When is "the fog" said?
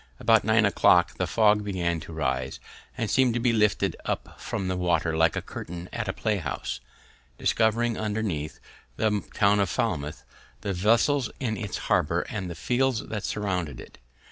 1.19-1.63